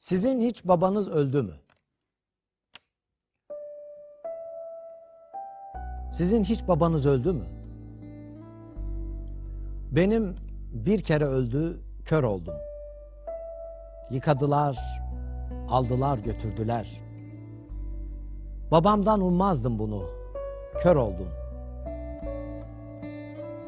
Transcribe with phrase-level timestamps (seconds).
[0.00, 1.52] Sizin hiç babanız öldü mü?
[6.12, 7.44] Sizin hiç babanız öldü mü?
[9.90, 10.36] Benim
[10.72, 12.54] bir kere öldü, kör oldum.
[14.10, 14.78] Yıkadılar,
[15.68, 17.00] aldılar, götürdüler.
[18.70, 20.02] Babamdan ummazdım bunu.
[20.82, 21.28] Kör oldum.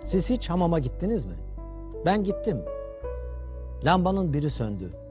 [0.04, 1.36] Siz hiç hamama gittiniz mi?
[2.06, 2.64] Ben gittim.
[3.84, 5.01] Lambanın biri söndü.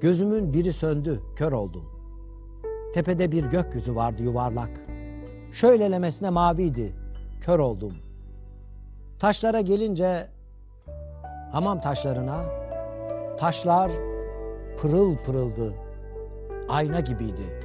[0.00, 1.84] Gözümün biri söndü, kör oldum.
[2.94, 4.70] Tepede bir gökyüzü vardı yuvarlak.
[5.52, 6.94] Şöylelemesine maviydi,
[7.40, 7.94] kör oldum.
[9.18, 10.26] Taşlara gelince
[11.52, 12.44] hamam taşlarına
[13.38, 13.90] taşlar
[14.78, 15.74] pırıl pırıldı.
[16.68, 17.62] Ayna gibiydi.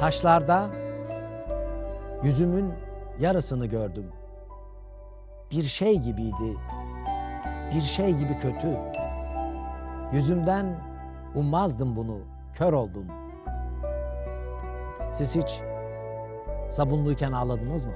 [0.00, 0.70] Taşlarda
[2.22, 2.72] yüzümün
[3.20, 4.06] yarısını gördüm.
[5.50, 6.56] Bir şey gibiydi.
[7.74, 8.78] Bir şey gibi kötü.
[10.12, 10.91] Yüzümden
[11.34, 12.18] ummazdım bunu.
[12.54, 13.06] Kör oldum.
[15.12, 15.60] Siz hiç
[16.70, 17.92] sabunluyken ağladınız mı?